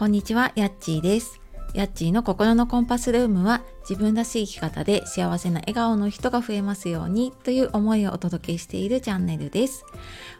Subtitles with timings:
[0.00, 1.42] こんにちは、やっちーです。
[1.74, 9.84] やっちーの心のコンパスルームは自分らしい生き方で幸せな笑顔の人が増えますようにという思いをお届けしているチャンネルです。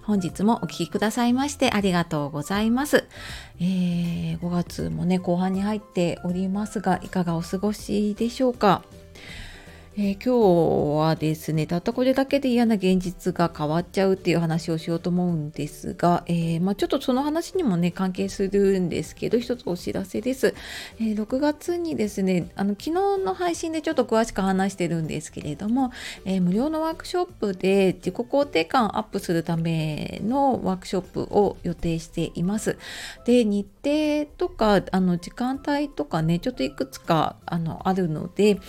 [0.02, 3.04] 本日もお聴きくださいましてありがとうございます。
[3.60, 8.82] えー、5月もね、後半に入っておりますが、いかがお過ごしでしょうか？
[9.96, 20.54] えー、今日はですねたったこれだけで嫌な現実が変わっちゃうっていう話をしようと思うんですが、えー、まあ、ちょっとその話にもね関係するんですけど一つお知らせです、
[21.00, 25.90] えー、6月にですねあの昨日の配信でちょっと詳しく話してるんですけれども、
[26.24, 32.78] え無料のワークショップで自己肯定感アップするためのワークショップを予定しています。
[33.24, 38.60] で日程とかあの時間帯とかねちょっといくつかあのあるので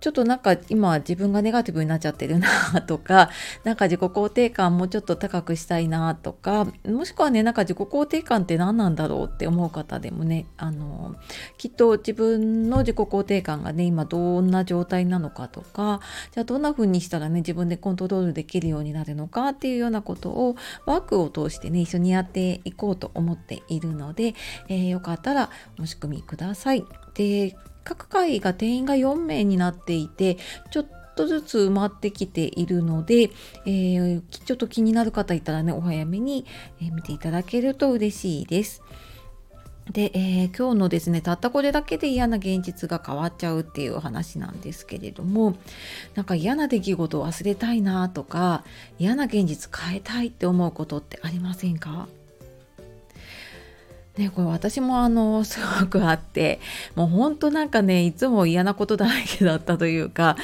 [0.00, 3.30] ちょっとなんか今自分がネガティブになっちゃってるなとか、
[3.64, 11.16] なんか自己肯定感もうちょっと高くしたいなとか、もしくはね、なんか自己肯定感って何なんだろうって思う方でもね、あの、
[11.58, 16.00] きっと自分の自己肯定感がね、今どんな状態なのかとか、
[16.32, 24.34] じゃあどんな風にしたらね、自分でコントロールできるようになるのかっていうようなことをワークを通してね、一緒にやっていこうと思っているので、
[24.68, 26.84] えー、よかったらお仕組みください。
[27.14, 30.38] で、各回が定員が4名になっていて
[30.70, 30.86] ちょっ
[31.16, 33.30] とずつ埋まってきているので、
[33.66, 36.46] えー、ちょっと気になる方いたらねお早めに、
[36.80, 38.82] 見ていただけると嬉しいです。
[39.90, 45.56] で、えー、今日のですねたったこれだけで嫌な現実が変わっちゃうっていう話なんですけれども
[46.14, 48.62] なんか嫌な出来事を忘れたいなとか
[48.98, 52.06] 嫌な現実変えたいって思うことってありませんか？
[54.20, 56.60] ね、これ私もあの すごくあって
[56.94, 60.36] もう本当なんかねいつも嫌なことだらけだったというか、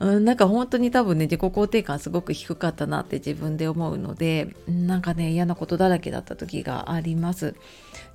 [0.00, 7.54] うん、なんか本当に多分ね自己肯定感すごく低かったなって自分で思うのでなんかね嫌なことだらけだった時があります。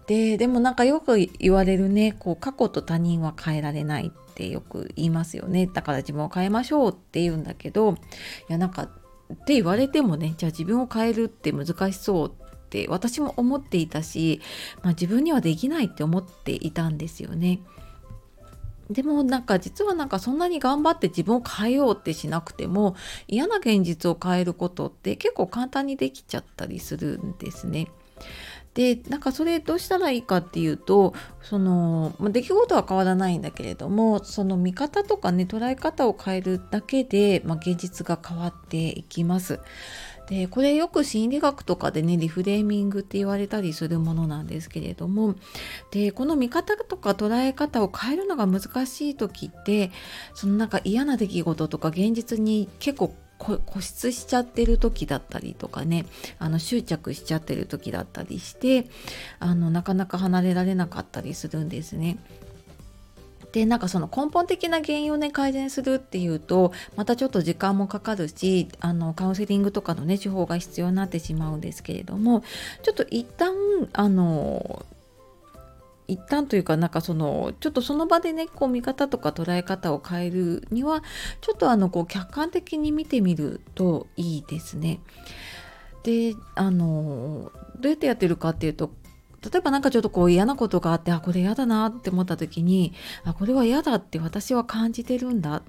[0.07, 7.95] ででもなんかよく言われるねこう過去と他人は変えられないってよく言いますよねだから自分を変えましょうって言うんだけどい
[8.49, 8.87] やなんかっ
[9.45, 14.41] て言われてもねじゃあ自分を変えるって難しそうってって私も思っていたし、
[14.83, 17.61] まあ、自分にはできないって思っていたんですよね。
[18.89, 22.95] でもなんか実はなんかそんなに頑張って自分を変えようってしなくても
[23.27, 27.87] 嫌な現実を変えることって結構簡単にできちゃったりするんですね。
[28.73, 39.59] でなんかそれどうしたらいいかっていうとその、まあ、出来事は変わらないんだけれどもその見方とかね捉え方を変えるだけで、まあ、現実が変わっていきます。
[40.27, 45.35] でこれよく心理学とかでねリフレーミングって言われたりするものなんですけれども
[45.91, 49.91] でこの見方とか捉え方を変えるのが難しい時って
[50.33, 56.05] そのなんか嫌な出来事とか現実に結構固執しちゃってる時だったりとかね
[56.39, 58.87] あの執着しちゃってる時だったりして
[59.39, 62.17] あのなかなか離れられなかったりするんですね。
[63.57, 72.43] でなんかその根本的な原因をね改善するっていうとまたちょっと時間もかかるしあのカウンセリングとかのね手法が必要になってしまうんですけれども
[72.83, 73.55] ちょっと一旦
[73.93, 74.85] あの
[76.07, 81.01] 一旦というかなんかそのちょっとその場でねこう見方とか捉え方を変えるには
[81.41, 84.99] ちょっとあのこう客観的に見てみるといいですね。
[86.03, 88.91] であのどうやってやってるかっていうと
[89.51, 92.93] 例えば何かちょっとこう嫌なことがあってあこれ嫌だなって思った時に
[93.23, 95.61] あこれは嫌だって私は感じてるんだ。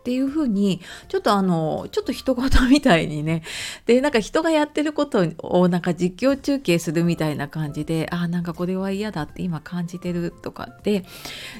[0.00, 3.42] っていうふうにちょっとあのちょっと人事みたいにね。
[3.84, 11.04] でなんか人がやってることをなんか実況中継するみたいな感じであなんかこれは嫌だって今感じてるとかって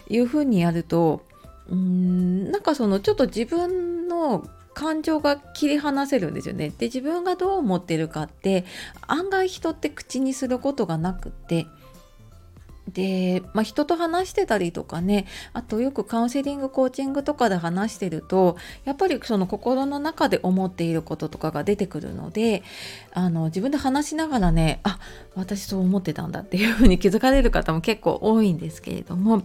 [0.09, 1.22] いうふうにやると
[1.69, 6.73] うんなんかそのちょっと自分の感情が切り離せるんですよね。
[6.77, 8.65] で自分がどう思ってるかって
[9.07, 11.67] 案外人って口にすることがなくって
[12.89, 22.63] で、まあ、人と話してたりとかねあとよくカウンセリングコーチングとかで話してるとやっぱりその心の中で思っていることとかが出てくるので
[23.13, 24.99] あの自分で話しながらねあ
[25.34, 29.43] 私そう思ってたんだっていうふうに気づかれる方も結構多いんですけれども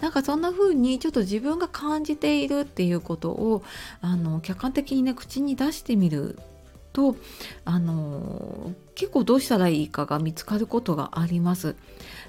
[0.00, 3.62] なんかそんな風にちょっと自分が感じているっていうことを
[4.00, 6.38] あの客観的にね口に出してみる
[6.96, 7.14] と
[7.66, 11.76] あの結構どうしたらいいかが見つかることがあります。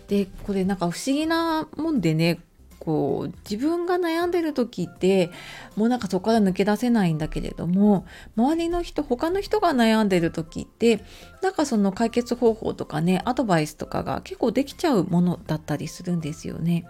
[0.10, 2.42] でこれなんか不思議なもんでね
[2.80, 5.32] こう自分が悩んでる時って
[5.78, 8.06] もうなんかそこから抜け出せないんだけれども
[8.36, 11.02] 周りの人他の人が悩んでる時って
[11.42, 16.86] なんかその解決方法とかねアドバイスとかが結構できちゃうものだったりするんですよね。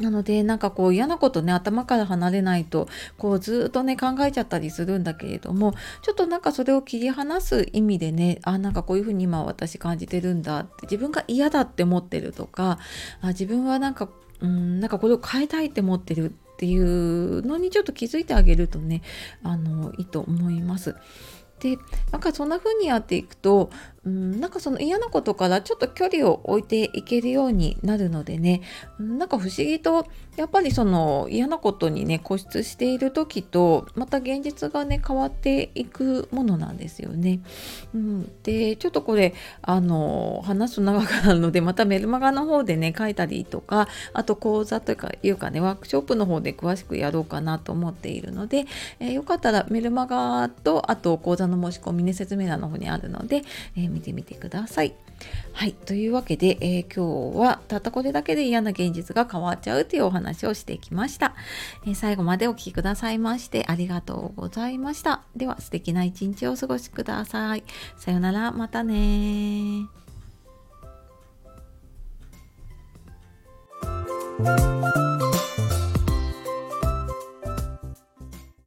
[0.00, 2.88] なのでなんかこう嫌なことね頭から離れないと
[3.18, 12.78] こうずっとね考えちゃったりするんだけれどもちょっとなんかそれを切り離す意味でねあなんかこういうふうに今私感じてるんだって自分が嫌だって思ってるとか
[13.20, 14.08] あ自分はなんか
[14.40, 19.02] うんなんかこれを変えたいって思ってるっていうのにちょっと気づいてあげるとね
[19.42, 20.96] あのいいと思います。
[21.62, 21.78] で
[22.10, 23.70] なんかそんな風にやっていくと
[24.04, 28.62] うん、なんかその嫌なことからちょっと距離を置いていけるようになるのでね。
[28.98, 30.06] なんか不思議と
[30.36, 37.40] やっぱりその嫌なことにね固執している時とまた現実がね変わっていくものなんですよね。
[37.94, 48.64] うん、でちょっとこれあの話す長くなるのでまたメルマガの方でね書いたりとかあと講座というかいうかねワークショップの方で詳しくやろうかなと思っているので、
[49.00, 53.42] えー、よかったらメルマガとあと講座の申し込みね説明欄の方にあるので、
[53.76, 54.94] えー見てみてください。
[55.52, 55.72] はい。
[55.72, 61.34] というわけで、えー、今日はたったこれだけで嫌な現実が変わっちゃうというお話をしてきました。
[61.86, 65.22] えー、最後までお聴きくださいましてありがとうございました。
[65.36, 67.64] では素敵な一日をお過ごしください。
[67.96, 68.52] さようなら。
[68.52, 69.86] またね